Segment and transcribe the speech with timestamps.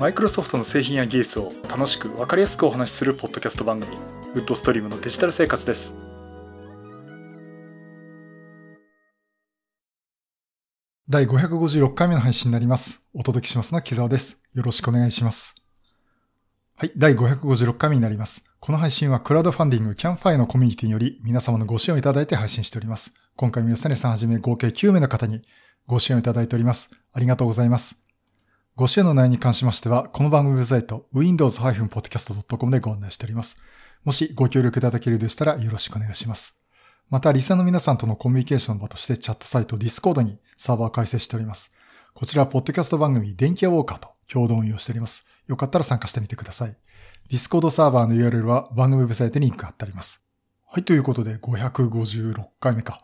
[0.00, 3.98] マイクロソフトの製品や技術を楽しく分かりやすくお話しするポッドキャスト番組
[4.32, 5.94] WoodStream のデジタル生活です
[11.06, 13.02] 第556回目の配信になります。
[13.12, 14.38] お届けしますのは木沢です。
[14.54, 15.56] よろしくお願いします。
[16.76, 18.44] はい、第556回目になります。
[18.60, 23.10] この配信はクラウドファンディングキャンファイのコミュニティにより皆様のご支援をいただいて配信しております。
[23.34, 25.42] 今回も吉根さんはじめ合計9名の方に
[25.86, 26.88] ご支援をいただいております。
[27.12, 28.09] ありがとうございます。
[28.76, 33.56] ご支援の内容に関しましては、この番組ウェブサイト windows-podcast.com でご案内しております。
[34.04, 36.56] もしご協力いただけるでしたらよろしくお願いします。
[37.10, 41.72] また、リスナーの皆さんとのコミュニケーションの場としてチャットサイト Discord にサーバーを開設しております。
[42.14, 45.26] こちらポッドキャスト番組電気屋ウォーカーと共同運用しております。
[45.46, 46.76] よかったら参加してみてください。
[47.28, 50.22] Discord サーバーの URL は番組ウェブサイトにリンク貼ってあります。
[50.66, 53.02] はい、ということで556回目か。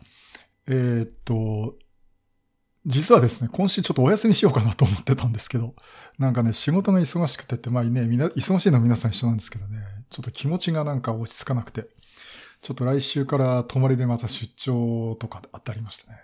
[0.68, 1.74] えー、っと、
[2.86, 5.74] 実はですね、今週ちょっとお休みしようかなと思ってたんですけど、
[6.18, 11.88] なんかね、仕事が忙しくてって、まあね、みな、忙しいのは皆さん一緒なんですけどね、ちょっと気持ちがなんか落ち着かなくて、
[12.62, 16.18] ちょっと来週から泊まりでまた出張とかあってありましたね。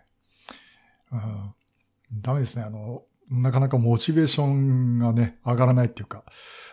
[1.10, 2.62] うん、ダメですね。
[2.62, 6.24] あの、なかなかモチベーションがね、上がらないっていうか、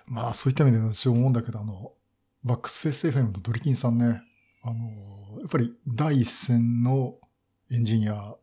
[0.06, 1.94] まあそういった意味で私思うんだけど、あの、
[2.44, 4.22] バックスフェイス FM のドリキンさんね、
[4.62, 7.16] あの、やっぱり第一線の
[7.72, 8.36] エンジニア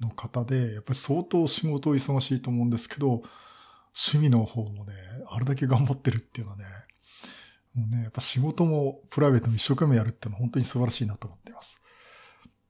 [0.00, 3.22] の方で、やっぱり相当仕事忙しいと思うんですけど、
[3.94, 4.92] 趣味の方もね、
[5.28, 6.64] あれだけ頑張ってるっていうのはね、
[7.74, 11.80] もうね、やっぱ仕事もプライベートも一生懸命やるっていうのは本当に素晴らしいなと思っています。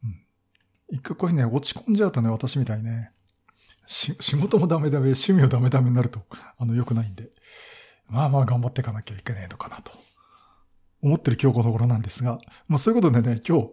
[0.05, 0.97] うん。
[0.97, 3.13] 一回こういうね、落ち込んじゃうとね、私みたいね、
[3.87, 6.21] 仕事もダメダメ、趣味もダメダメになると、
[6.59, 7.31] あの、良くないんで、
[8.09, 9.93] まあまあ頑張っていかなきゃいけないのかなと、
[11.03, 13.71] 思ってる今日この頃なんですが、まあそういうことでね、今日、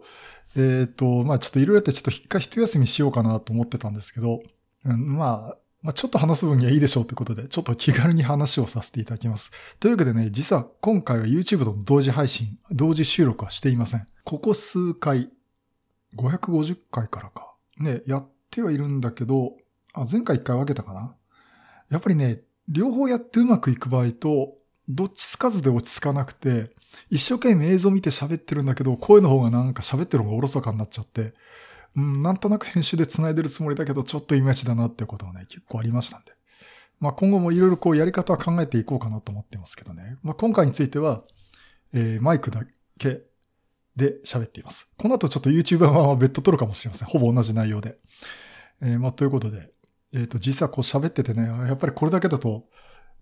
[0.56, 4.40] えっ、ー、と、まあちょっといろいろってちょっと一回一休みしようかなと思ってたんですけど、
[4.84, 9.52] うん、まあ、まあ、ちょっと話す分にはいいでしょうということで、ちょっと気軽に話をさせていただきます。
[9.78, 14.06] というわけでね、実は今回は YouTube との同時配信、同時収録はしていません。
[14.24, 15.30] ここ数回、
[16.16, 17.54] 550回からか。
[17.78, 19.56] ね、やってはいるんだけど、
[19.92, 21.14] あ、前回一回分けたかな。
[21.90, 24.57] やっぱりね、両方やってうまくいく場合と、
[24.88, 26.70] どっちつかずで落ち着かなくて、
[27.10, 31.34] 一生懸命映像見て喋ってるんだけど、声の方がなんか喋ってる方がおろそかになっちゃって、
[31.96, 36.32] うん、なんとなく編集で繋いでるつもりだけど、ちょっといまいちだなっていうことがね、結構ありましたんで。
[37.00, 40.16] まあ今後もいろいろこうやり方は考えていこうかなと思ってますけどね。
[40.22, 41.22] まあ今回については、
[41.92, 42.62] えー、マイクだ
[42.98, 43.22] け
[43.96, 44.88] で喋っています。
[44.96, 47.08] この後ちょっと YouTuber は別途撮るかもしれません。
[47.08, 47.98] ほぼ同じ内容で。
[48.80, 49.70] えー、まあということで、
[50.12, 52.64] えっ、ー、と実はこう喋っててね、やっぱりこれだけだと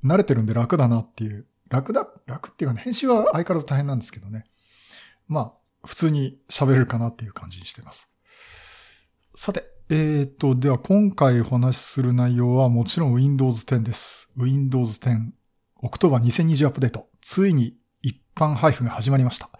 [0.04, 1.46] 慣れてるんで楽だなっていう。
[1.68, 4.44] 楽だ、楽っていうかね、編集は相変わらず大変なんですけどね。
[5.28, 8.10] まあ、普通に喋れるかなっていう感じにしてます。
[9.34, 14.28] さて、えっ、と、では今回お話しする内容はもちろん Windows 10です。
[14.36, 15.30] Windows 10
[15.82, 17.08] October 2020アップデート。
[17.20, 19.50] ついに一般配布が始まりました。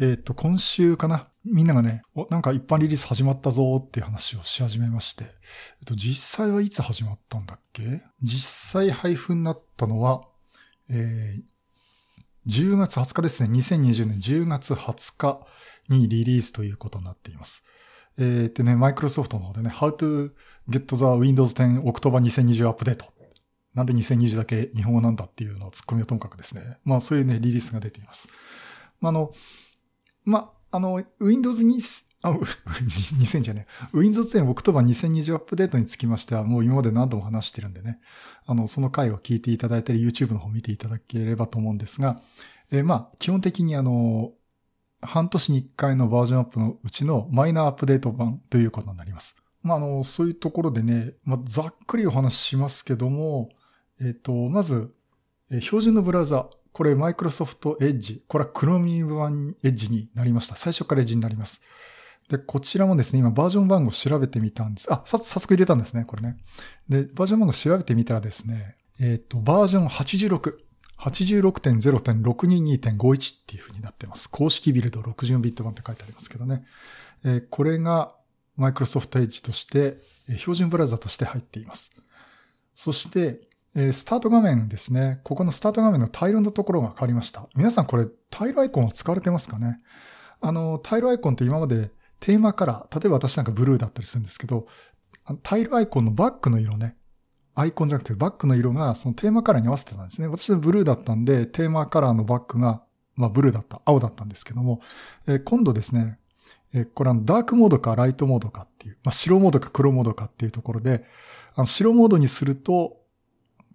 [0.00, 1.28] えっ、と、今週かな。
[1.44, 5.24] みんながね、お、なんか一般リリース始まったぞーっていう話をし始めまして。
[5.24, 5.30] えっ、
[5.86, 8.02] と、実際はいつ始まったんだっけ？
[8.22, 10.22] 実際配布になったのは、
[10.90, 13.58] えー、10月20日ですね。
[13.58, 15.46] 2020年10月20日
[15.88, 17.62] にリリースということになっています。
[18.18, 20.32] えー、ってね、マイクロソフトの方でね、How to
[20.68, 23.04] get the Windows 10 October 2020 Update。
[23.74, 26.78] なんで2020だけ日本語なんだっていうのを突っ込みはともかくですね。
[26.84, 28.28] まあそういうね、リリースが出ています。
[29.00, 29.32] まあ、あの、
[30.24, 31.80] まあ、あの、Windows に、
[32.24, 38.00] あ、2000 じゃねえ、Windows 10 October 2020 Update につきましてはもう今まで何度も話してるんでね、
[38.46, 42.22] あの、その回を聞いていただいたり YouTube の方見ていただければと思うんですが、
[42.72, 44.32] えー、まあ、基本的にあの、
[45.02, 49.36] 半年に1回のバージョンアップのうちのマイナーアップデート版ということになります。
[49.62, 53.50] まあ、あの、そういうところでね、まあ、ざっくりお話ししますけども、
[54.00, 54.94] えっ、ー、と、まず、
[55.50, 60.56] えー、標準のブラウザ、これマイクロソフトエッジ、これは Chromium 版エッジになりました。
[60.56, 61.62] 最初からエッジになります。
[62.28, 64.90] で、こちらもですね、今バージョン番号調べてみたんです。
[64.92, 66.38] あ、さ、早速入れたんですね、これね。
[66.88, 70.58] で、バージョン番号調べてみたらですね、えっ、ー、と、バージョン86。
[70.96, 74.30] 86.0.622.51っていう風になってます。
[74.30, 76.64] 公式ビルド64ビット版って書いてありますけどね。
[77.24, 78.14] えー、これが
[78.58, 79.98] Microsoft Edge として、
[80.38, 81.90] 標準ブラウザとして入っています。
[82.76, 83.40] そして、
[83.76, 85.20] え、スタート画面ですね。
[85.24, 87.48] ここのスタート画面のタイルのところが変わりました。
[87.56, 89.80] 皆さんこれタイルアイコンを使われてますかね？
[90.40, 91.90] あの、タイルアイコンって今まで
[92.24, 94.66] テーマカラー、例えば私なんかブルーだったりするんですけど、
[95.42, 96.96] タイルアイコンのバックの色ね、
[97.54, 100.28] アイコンじゃなくてバックの色がそのテーマカラーに合わせてたんですね。
[100.28, 102.82] 私はブルーだったんで、テーマカラーのバックが、
[103.14, 104.80] まあブルーだった、青だったんですけども、
[105.28, 106.18] え、今度ですね、
[106.72, 111.04] え、これはダークモードかライトモードかっていう、まあ白モードか黒モードかっていうところで、
[111.54, 113.02] あの白モードにすると、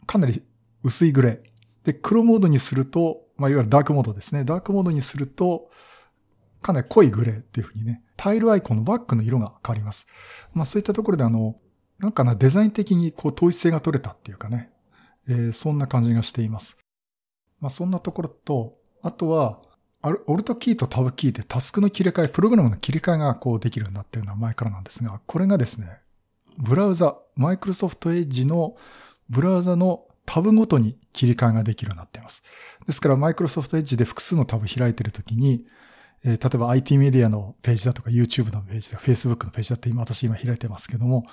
[0.07, 0.43] かなり
[0.81, 1.39] 薄いグレー。
[1.85, 4.43] で、黒モードにすると、まあ、いわゆるダークモードですね。
[4.43, 5.69] ダークモードにすると、
[6.61, 10.05] かなり濃いグレーっていう風にね、タイルアイコンのバックの色が変わります。
[10.53, 11.55] まあそういったところであの、
[11.99, 14.69] なんかな、デザイン的にこう統一性が取れたっていうかね、
[15.29, 16.77] えー、そんな感じがしています。
[17.61, 19.61] まあそんなところと、あとは、
[20.01, 25.99] オルトキーとタブキーでタスクの切り替え、プログラムの切り替えがこうできるようになっているのは前からなんですが、これがですね、
[26.57, 28.75] ブラウザ、マイクロソフトエッジの
[29.29, 32.43] ブラウザのタブごとに切り替えができるようになっています。
[32.85, 35.65] ですから、マイクロソフトエッジで複数のタブ開いているときに、
[36.23, 41.25] えー、例えば IT メディアのページだとか YouTube のページだ、Facebook のページだって今私今開いてますけども、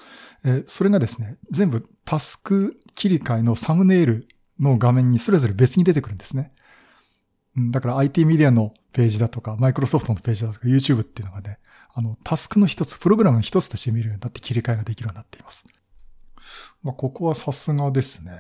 [0.44, 4.29] えー、それがですね、全部タスク切り替えのサムネイル
[4.61, 6.53] の画面にそれぞれ別に出てくるんですね。
[7.71, 11.59] だから IT メディアのページだとか、マイクロソフトのページだとか、YouTube っていうのがね、
[11.93, 15.65] あの、タスクの一つ、プログラムの一つとして見るようになって切り替えができるようになっています。
[16.82, 18.32] まあ、ここはさすがですね。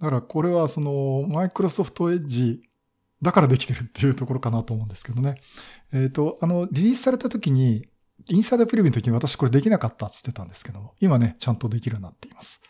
[0.00, 2.62] だからこれはその、マイクロソフトエッジ
[3.22, 5.36] だからできてるっていうところかなと思うんですけどね。
[5.92, 7.86] えっ、ー、と、あの、リリースされた時に、
[8.28, 12.60] インサイダープレビューの時に私これできなかったって言ってたんですけど今ね、ちゃんとできるようになっています。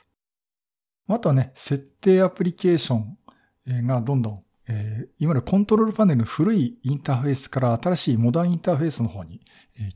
[1.07, 9.41] あとはね、設定アプリケーションがどんどん、えー、いわゆるコントロールパネルの古いインターフェースから新しいモダンインターフェースの方に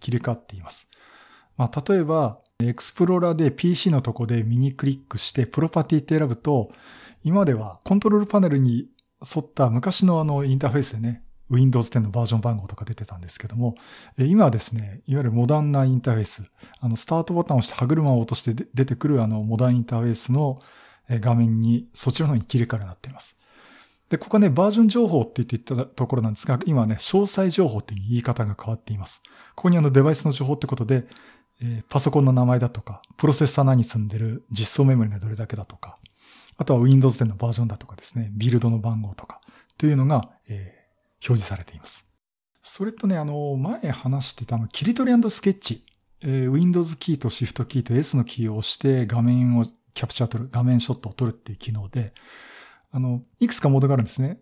[0.01, 0.89] 切り替わっています。
[1.57, 6.71] まあ、例えば、エクスプローラーで PC のとこで右クリックしてプロパティって選ぶと、
[7.25, 8.89] 今ではコントロールパネルに
[9.23, 13.75] 沿った昔のあのインターフェースでね、Windows 10のバージョン番号とか出てたんですけども、
[14.19, 16.43] 今はですね、いわゆるモダンなインターフェース、
[16.81, 20.61] あの、スタートボタンを押して歯車を落として出てくるあの、モダンインターフェースの
[21.09, 23.37] 画面に、そちらの方に切り替えになっています。
[24.11, 29.21] で、ここはね、バージョン情報って言っていたところなんですが、今はね、詳細情報っていう言い方が変わっています。
[29.55, 31.07] ここにあのデバイスの情報ってことで、
[31.61, 35.99] え、パソコンの名前だとか、プロセッサー何積んでる、実装メモリがどれだけだとか、
[36.59, 39.41] あとは Windows 10のバージョンだとかですね、ビルドの番号とか、
[39.79, 42.05] というのが、えー、表示されています。
[42.63, 45.85] それとね、あの、前話してたの、切り取りスケッチ。
[46.21, 49.65] えー、Windows キーと Shift キーと S のキーを押して画面を
[49.95, 52.13] キャプチャー取る、画面ショットを撮るっていう機能で、
[52.91, 54.41] あの、いくつかモードがあるんですね。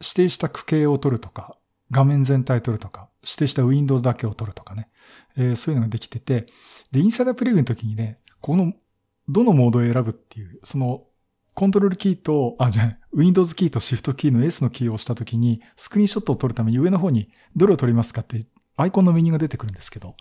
[0.00, 1.56] 指定した区形を取るとか、
[1.90, 4.90] 画面全体を取るとか、指定した Windows だけを取るとかね。
[5.36, 6.46] えー、そういうのができてて、
[6.92, 8.74] で、インサイダープレビューの時にね、この、
[9.28, 11.07] どのモードを選ぶっていう、その
[11.58, 18.46] コントロールキーと、あ、じゃあ、Windows キーと Shift キーの S のキーを押したときに、スクリーンショットを撮るために上の方にどれを撮りますかって
[18.76, 20.14] アイコンのメニューが出てくるんですけど、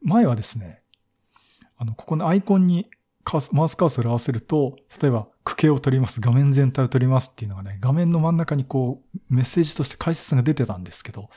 [0.00, 0.80] 前はですね、
[1.76, 2.88] あの、ここのアイコンに
[3.52, 11.28] マウスカーソルを合わせると、例えば、区形を取ります、画面全体を取りますっていうのがね、画面の真ん中にこう、メッセージとして解説が出てたんですけど、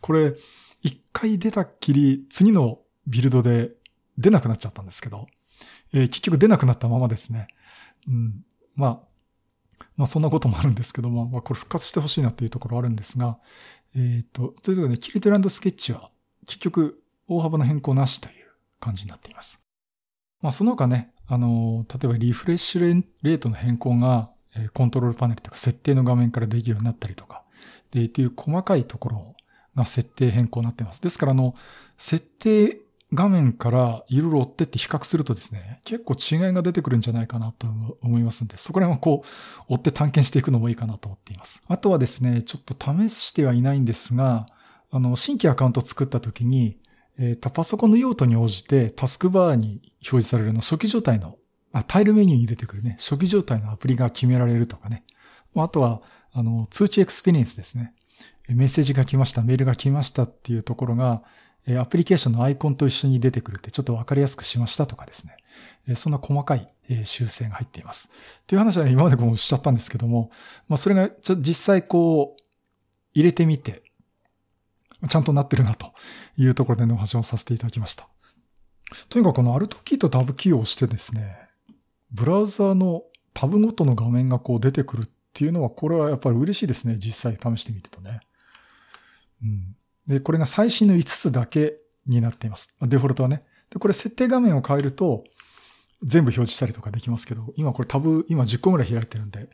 [0.00, 0.32] これ、
[0.80, 3.72] 一回出たっきり、次のビルドで
[4.16, 5.26] 出なくなっちゃったんですけど、
[5.92, 7.48] えー、結局出なくなったままですね。
[8.08, 8.46] うん。
[8.76, 13.38] まあ、まあそんなこともあるんですけども、まあこれ復活してほしいなというところあるんですが、
[13.94, 16.10] えっ、ー、と、ということで、キリトランドスケッチは
[16.46, 18.34] 結局大幅な変更なしという
[18.78, 19.60] 感じになっています。
[20.42, 24.30] まあその他ね、あの、例えばリフレッシュレートの変更が、
[24.72, 27.42] コントロールパネルというか設定の画面からできるようになったりとか、
[27.90, 29.34] で、っていう細かいところ
[29.74, 31.02] が設定変更になっています。
[31.02, 31.54] ですから、あの、
[31.98, 32.80] 設定
[33.12, 37.68] 画面からいろいろ追ってって比較するとですね、結構違いが出てくるんじゃないかなと
[38.02, 39.24] 思いますんで、そこら辺はこ
[39.68, 41.62] う、追って探検していくのもいいかなと思っています。
[41.68, 44.46] あとはですね、ちょっと試してはいないんですが、
[44.90, 46.78] あの、新規アカウント作った時に、
[47.18, 51.38] えっ、ー、と、パソコンの用途に応じてタスクバーに表示されるの初期状態の
[51.72, 55.04] あ、タイルメニューに出てくるね、初期状態のアプリが決められるとかね。
[55.54, 56.00] あとは、
[56.32, 57.92] あの、通知エクスペリエンスですね。
[58.48, 61.22] メッセージが来ました、メールが来ましたっていうところが、
[61.66, 65.36] えアプリケーションのアイコンと一緒に出てくるってちょっとわかりやすくしましたとかですね。
[65.88, 66.66] えそんな細かい
[67.04, 68.08] 修正が入っています。
[68.42, 70.30] っていう話は今までもおっしゃったんですけども、
[70.68, 72.42] まあそれがちょ実際こう
[73.14, 73.82] 入れてみて、
[75.08, 75.92] ちゃんとなってるなと
[76.36, 78.08] いうところでのお話をさせていただきました。
[79.08, 81.36] とにかくこの Alt キーと Tab キーを押してですね、
[82.12, 83.02] ブラウザーの
[83.34, 86.96] タブごとの画面がこう出てくるっていうのは、これはやっぱり嬉しいですね。
[86.98, 88.20] 実際試してみるとね。
[89.42, 89.76] うん。
[90.06, 92.74] で、これが最新の5つだけになっています。
[92.82, 93.44] デフォルトはね。
[93.70, 95.24] で、これ設定画面を変えると、
[96.02, 99.48] 全部表示したりとかできますけど、今これタブ、今10個ぐらい開いてるんで、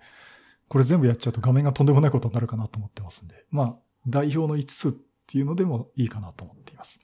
[0.69, 4.93] これ全部やっちゃうと画面がとんでもないことになるかなと思ってますんで、まあ、代表の5つっ
[5.27, 6.99] ていうのでもいいかなと思っています。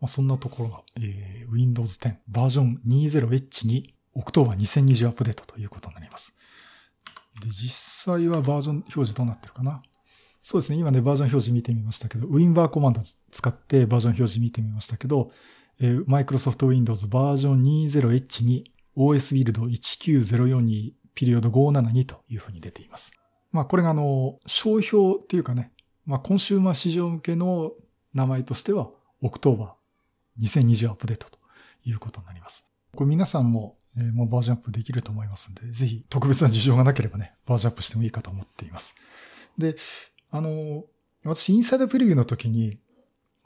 [0.00, 6.34] まあ、そんなところが、えー、Windows 10バージョン 20H に October 2020アップデートということになります。
[7.40, 9.82] で、実際はバージョン表示どうなってるかな？
[10.48, 10.78] そうですね。
[10.78, 13.00] 今ね、バージョン表示見てみましたけど、WinBar コマンド
[13.32, 15.32] 使ってバージョン表示見てみましたけど、
[15.80, 23.10] えー、Microsoft Windows バージョン 20H に OS ビルド1904にピリオド572というふうに出ています。
[23.50, 25.72] まあこれがあの、商標っていうかね、
[26.04, 27.72] まあコンシューマー市場向けの
[28.14, 28.90] 名前としては、
[29.22, 31.40] October 2020 Update と
[31.84, 32.64] いうことになります。
[32.94, 38.94] これ皆さんも、えー、もうバージョンアップできると思いますんで、ぜひ特別な事情がなければね、バージョンアップしてもいいかと思っています。
[39.58, 39.74] で、
[40.36, 40.84] あの、
[41.24, 42.78] 私 Insider Preview の時に、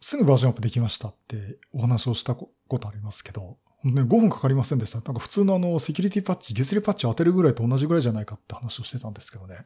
[0.01, 5.01] すぐバージョンアップできましたってお話をしたことありますけど、ね、5分かかりませんでした。
[5.01, 9.57] なんか普通のあの、セキュリティパッチ、月例パッチを当てるぐらいと同じぐらいじゃないかって話をしてたんですけどね。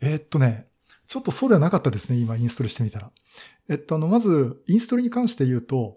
[0.00, 0.68] えー、っとね、
[1.06, 3.10] ちょっとそうではなかったですね、今インストールしてみたら。
[3.68, 5.96] えっと、あの、まず、インストールに関して言うと、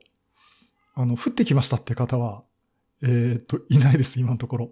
[0.96, 2.44] あの、降ってきましたって方は、
[3.01, 4.72] えー、っと、いないです、今のところ。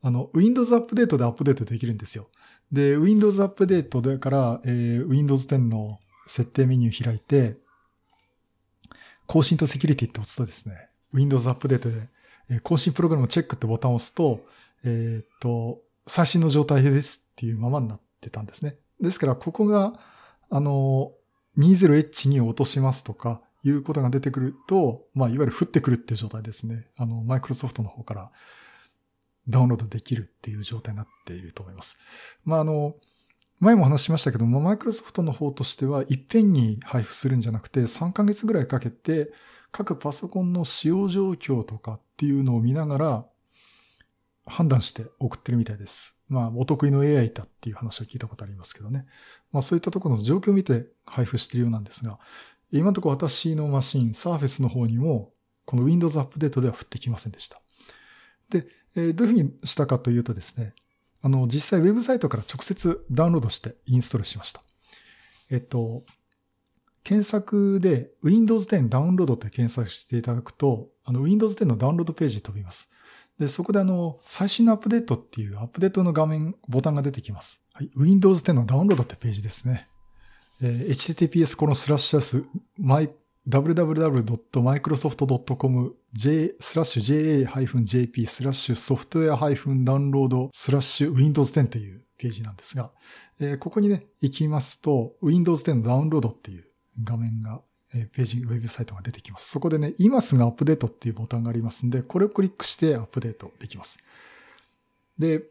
[0.00, 2.28] あの、Windows アップデートでアップデートできるんですよ。
[2.70, 7.56] で、Windows アップデートでから、えー、Windows 10の設定メニュー開いて、
[9.26, 10.74] 更新とセキュリティって押すとですね、
[11.12, 12.08] Windows アップデートで、
[12.50, 14.46] えー、更新プログラムチェックってボタンを押すと、
[14.84, 18.76] えー、っと、最新の状態ですっていうままになってたんですね。
[19.00, 19.98] ですから、ここが、
[20.50, 21.12] あの、
[21.58, 26.86] 20H に落としますとか、いうことが出てくると、まあ、いわゆる降ってくるっていう状態ですね。
[26.96, 28.30] あの、マイクロソフトの方から
[29.48, 31.98] ダウンロードできるっていう状態になっていると思います。
[32.44, 32.94] まあ、あの、
[33.60, 39.32] 前も話しましたけども、マイクロソフトの方としては、いっぺんに配布するんじゃなくて、3ヶ月ぐらいかけて、
[39.72, 43.26] 各パソコンの使用状況とかっていうのを見ながら、
[44.46, 46.16] 判断して送ってるみたいです。
[46.28, 49.06] まあ、お得意の AI だっていう話を聞いたことありますけどね。
[49.50, 52.18] まあ、そういったところの状況を見て配布しているようなんですが、
[52.70, 55.32] 今のところ私のマシン、Surface の方にも、
[55.64, 57.60] この Windows アップデートでは降ってきませんでした。
[58.50, 60.74] で、えー、どういうふうにしたかというとですね、
[61.22, 64.62] あの、実際ウェブサイトから直接ダウンロードしてインストールしました。
[65.50, 66.04] えっと、
[67.02, 72.88] 検索で Windows 10ダウンロードって検索していただくと、あの Windows 10のダウンロードページ飛びます。
[73.38, 77.62] で、そこであの、最新のアップデートっていうアップデートの画面、ボタンが出てきます。
[77.72, 77.90] はい。
[77.96, 79.88] Windows 10のダウンロードってページですね。
[80.60, 82.44] えー、https このスラッシュス、
[83.48, 92.90] www.microsoft.com j スラッシュ ja-jp スラッシュ software-download スラッシュ Windows 10というページなんですが、
[93.40, 96.66] えー、ここにね、行きますと Windows 10のダウンロードっていう
[97.02, 97.62] 画面が
[97.94, 99.48] えページ、ウェブサイトが出てきます。
[99.48, 103.98] そこでね、今すぐアップデートっていうボタンがありますんで、これをクリックしてアップデートできます。
[105.18, 105.44] で、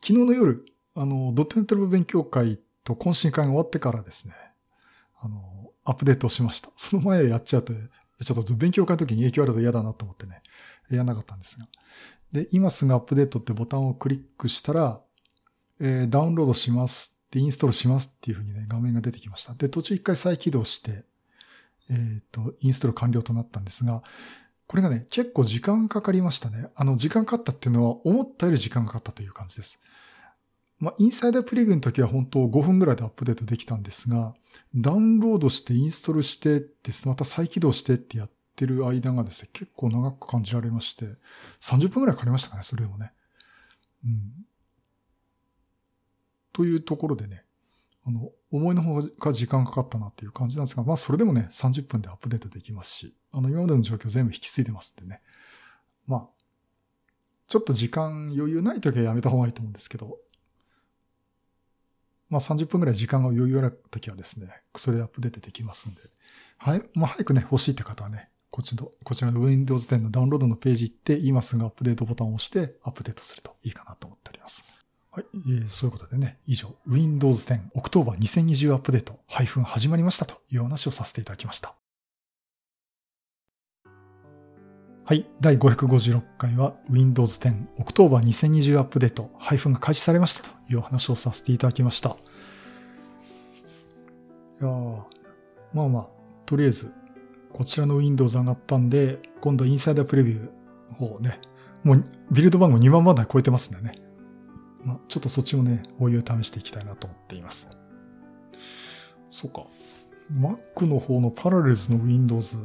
[0.00, 4.34] 昨日の夜、あの、ドットネットラブ勉強会と懇親会が終わってからですね、
[5.20, 6.70] あの、アップデートしました。
[6.76, 10.42] その前やっちゃうと、ちょっと勉強会の時に影響あると嫌だなと思ってね、
[10.90, 11.66] やらなかったんですが。
[12.30, 15.00] で、今すぐアップデートってボタンをクリックしたら、
[15.80, 19.54] えー、ダウンロードしますで、インストールしますっていうふうにね、画面が出てきました。
[19.54, 21.04] で、途中一回再起動して、
[21.90, 24.02] えっ、ー、と、インストール完了となったんですが、
[24.66, 26.68] これがね、結構時間かかりましたね。
[26.74, 29.80] あの、時間かかったっていうのは、思ったより時間かかったという感じです。
[30.78, 34.34] まあ、インサイダープレビューの時は本当5分ぐらいでアップデートできたんですが、
[34.74, 41.06] ダウンロードしてインストールしてです、また再起動してってやってる間がですね、結構長く感じられまして、
[41.60, 43.12] 30分ぐらいかかりましたかね、それでもね。
[44.04, 44.32] うん。
[46.52, 47.44] というところでね、
[48.04, 55.22] あの、思いの方が時間かかったなっていう感じなんですが、まあそれでもね、30分でアップデートできますし、あの、今までの状況全部引き継いでますんでね。
[56.06, 56.28] まあ、
[57.48, 60.18] ちょっと時間余裕ない時はやめた方がいいと思うんですけど、
[62.28, 66.00] まあ30分ぐらい時間が余裕ある時はですね、それでアップデートできますんで、
[66.58, 74.64] はい、まあ早くね、欲しいって方はね、こっちの、こちらの Windows 10のダウンロードのページ行って、今すぐアップデートボタンを押してアップデートするといいかなと思っております。
[75.10, 75.24] はい。
[75.34, 81.77] えー、そういうことでね、以上、Windows 10 October 2020アップデート配布始まりましたという話をさせていただきました。
[85.08, 85.24] はい。
[85.40, 92.10] 第556回は Windows 10 October 2020アップデート配布が開始されましたというお話をさせていただきました。
[92.10, 92.12] い
[94.62, 94.68] や
[95.72, 96.06] まあまあ、
[96.44, 96.92] とりあえず、
[97.54, 101.40] こちらの Windows 上がったんで、今度インサイダープレビューの方ね、
[101.84, 103.92] もうビルド番号2万番台超えてますんでね。
[104.84, 107.66] まあ、ちょっとそっちもね、お湯を試していきたいなと思っています。
[109.30, 109.64] そうか。
[110.30, 112.58] Mac の方のパラレルズの Windows、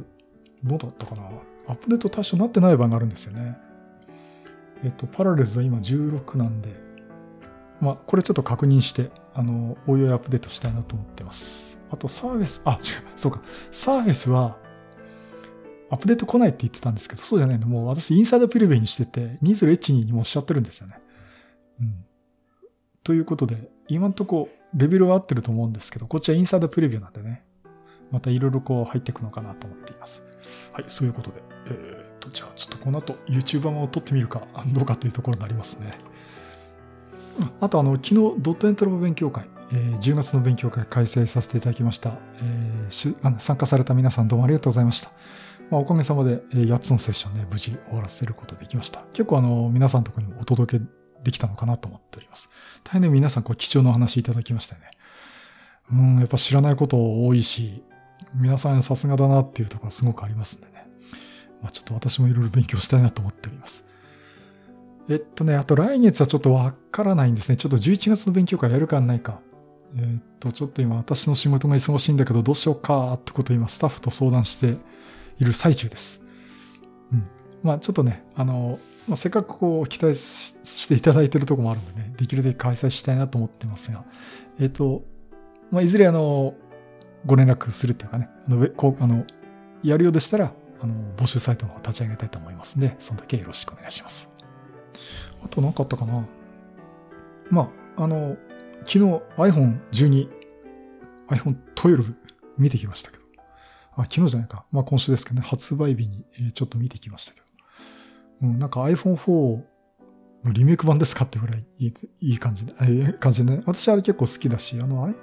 [0.62, 1.22] どうだったかな？
[1.66, 3.56] アップデート対象になってない版があるんですよね。
[4.84, 6.70] えっと、パラレルズは今16なんで、
[7.80, 11.78] まあ、これちょっと確認して、あの、応用アップデートしたいなと思ってます。
[11.90, 12.80] あと、サーフェス、あ、違う、
[13.16, 13.40] そうか。
[13.70, 14.58] サーフェスは、
[15.90, 17.66] アップデート来ないって言ってたんですけど、そうじゃないの。
[17.66, 20.98] もう私、インサイドプレビューにしてて、2012にもうしゃってるんですよね。
[21.80, 22.04] うん。
[23.02, 27.44] ということで、今んとこレベルは合ってると思うんですけど、こっちはインサイドプレビューなんでね、
[28.10, 30.22] またいろいろこう入っていくのかなと思っています。
[30.72, 34.42] はい、そういうことで、えー、と、じゃあちょっとこの後 YouTuber を撮ってみるか
[34.72, 35.98] どうかというところになりますね。
[37.60, 42.18] あとあの、昨日ドットエントロボ勉強会、えー、10月の勉強会開催させていただきました。
[42.36, 45.10] えー、しあの参加された皆さんどうもありがとうございました。
[45.70, 49.02] まあ、おかげさまで8つのセッションね、無事終わらせることできました。
[49.12, 50.84] 結構あの、皆さんとこにもお届け
[51.22, 52.50] できたのかなと思っております。
[52.84, 54.82] 大変、皆さんこう貴重なお話いただきましたね。
[55.90, 57.82] うん、やっぱ知らないこと多いし、
[58.34, 60.73] 皆さんさすがだなっていうところすごくありますね。
[61.64, 63.86] まあ、ちょっと私もいろいろ勉強したいなと思っております。
[65.08, 67.56] えっとね、あと来月はちょっとわからないんですね。
[67.56, 69.40] ちょっと11月の勉強会やるかないか。
[69.96, 74.76] えっと、ちょっと今私の仕事が忙しいんだけどどうしようかってことを今スタッフと相談して
[75.38, 76.22] いる最中です。
[77.12, 77.24] うん。
[77.62, 78.78] まあちょっとね、あの、
[79.08, 84.04] まあ、せっかくこう期待していただいてるとこもあるんでね、できるだけ開催したいなと思ってますが、
[84.60, 85.02] えっと、
[85.70, 86.54] まあいずれあの、
[87.24, 89.24] ご連絡するっていうかね、あの、こうあの
[89.82, 94.30] やるようでしたら、あの、募集サイトの方立ち上げたいと思いますんで、その時はよろしくお願いします。
[95.42, 96.26] あと何かあったかな？
[97.50, 98.36] まあ、あの、
[98.86, 98.98] 昨日
[99.36, 100.28] iPhone12、
[101.28, 102.14] iPhone12
[102.58, 103.24] 見てきましたけど。
[103.96, 104.64] あ、昨日じゃないか。
[104.72, 107.46] まあ今週ですけどね、発売日にちょっと見てきましたけど。
[108.42, 109.62] うん、なんか iPhone4
[110.44, 113.62] のリメイク版ですかってぐらいいいいい感じで、え感じでね。
[113.66, 115.14] 私あれ結構好きだし、あの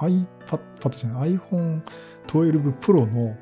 [0.00, 1.82] iPad じゃない、iPhone
[2.26, 3.36] 12 Pro の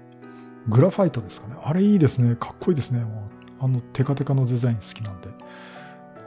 [0.69, 1.55] グラファイトですかね。
[1.63, 2.35] あれいいですね。
[2.37, 3.01] かっこいいですね。
[3.01, 3.31] も
[3.61, 5.29] うあのテカテカのデザイン好きなんで。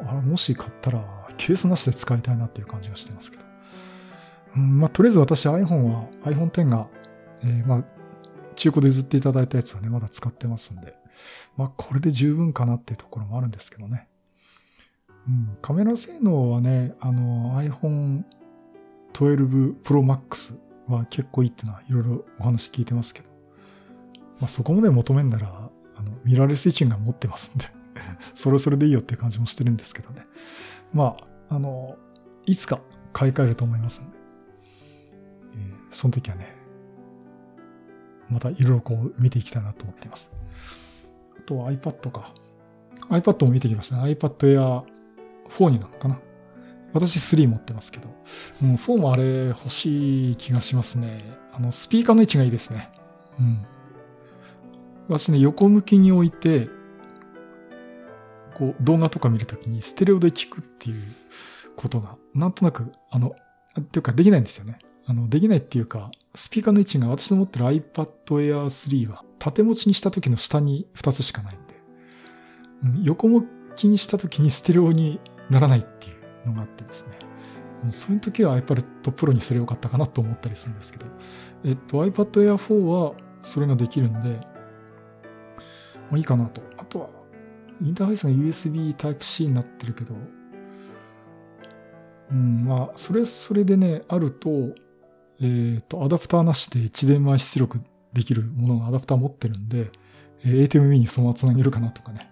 [0.07, 1.03] あれもし買ったら
[1.37, 3.43] ケースなしで使いたいなっていう感じがしてますけど。
[4.57, 6.87] うん、まあ、とりあえず私 iPhone は iPhone X が、
[7.43, 7.83] えー、まあ、
[8.55, 10.95] 中古で譲っていただいたやつはね、まだ使ってますんで。
[11.57, 14.07] まあ、これで十分かなっていうところもあるんですけどね。
[15.27, 18.23] うん、カメラ性能はね、あの iPhone
[19.13, 23.28] 12 Pro Max は結構いいっていうのはいろいろお話聞いてますけど。
[24.39, 27.65] まあ、そこまで求めんなら、あの、ミラーレス位置が持ってますんで
[28.33, 30.25] それそれでいいよって感じもしてるんですけどね。
[30.93, 31.17] ま
[31.49, 31.97] あ、あの、
[32.45, 32.79] いつか
[33.13, 34.17] 買い替えると思いますんで。
[35.55, 36.55] えー、その時はね、
[38.29, 40.31] またいろいろこう見ていきたいなと思っています。
[41.37, 42.33] あとは iPad か。
[43.09, 44.03] iPad も見てきましたね。
[44.03, 44.83] iPad Air
[45.49, 46.19] 4になるのかな。
[46.93, 48.07] 私3持ってますけど。
[48.61, 51.19] うん、4もあれ欲しい気がしますね。
[51.53, 52.89] あの、スピーカーの位置がいいですね。
[53.39, 53.65] うん。
[55.09, 56.69] 私ね、横向きに置いて、
[58.53, 61.01] こう、動画とか見るときにステレオで聞くっていう
[61.75, 63.35] ことが、なんとなく、あの、
[63.79, 64.77] っていうかできないんですよね。
[65.07, 71.73] あの、できないっていうか、スピーカーの位置が私の持ってる iPad Air 3は縦持ちにした時の下に2つしかないんで、
[72.83, 75.19] うん、横向きにした時にステレオに
[75.49, 76.13] ならないってい
[76.45, 77.17] うのがあってですね。
[77.91, 81.05] そういう時は iPad Pro にすればよかったかなと思ったりするんですけど、
[81.63, 84.41] えっと iPad Air 4はそれができるんで、
[86.09, 86.61] まあいいかなと。
[86.77, 87.09] あとは
[87.81, 90.13] インターフェースが USB Type-C になってるけど、
[92.31, 94.49] うん、まあ、それ、それでね、あると、
[95.41, 97.81] えっ、ー、と、アダプターなしで HDMI 出力
[98.13, 99.91] できるものがアダプター持ってるんで、
[100.43, 102.31] えー、ATMB にそのまま繋げるかなとかね。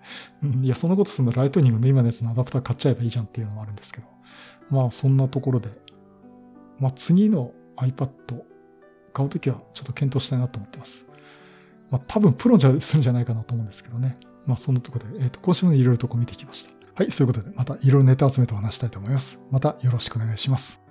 [0.61, 4.07] いや、そんなことするのライトニングの今のやつのアダプター買っちゃえばいいじゃんっていうのもあるんですけど。
[4.69, 5.69] まあ、そんなところで。
[6.79, 8.09] まあ、次の iPad
[9.13, 11.06] 買うときはちょっと検討したいなと思ってます。
[11.89, 14.17] まあ、多分プロじゃするんじゃないかなと思うんですけどね。
[14.45, 16.71] まあそんなとこで、えっ、ー、と、今週もね、いろいろとこう見てきました。
[16.95, 19.39] はい、そういうことで、またいろいろネタ集めてお話したいと思います。
[19.51, 20.86] またよろしくお願いします。